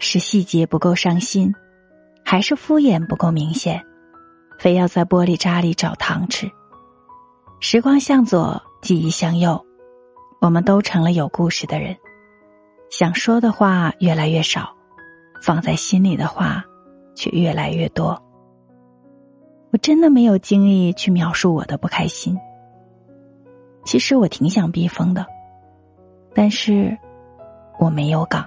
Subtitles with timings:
[0.00, 1.54] 是细节不够上心
[2.24, 3.80] 还是敷衍不够明显
[4.58, 6.50] 非要在玻璃渣里找糖吃。
[7.60, 9.62] 时光向左记忆向右
[10.40, 11.94] 我们都成了有故事的人。
[12.88, 14.74] 想说的话越来越少
[15.42, 16.64] 放在心里的话
[17.14, 18.20] 却越来越多。
[19.70, 22.36] 我真的没有精力去描述我的不开心。
[23.84, 25.26] 其实我挺想避风的
[26.34, 26.96] 但是
[27.78, 28.46] 我没有港